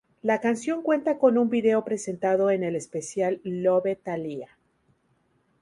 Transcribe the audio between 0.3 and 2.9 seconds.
canción cuenta con un video presentado en el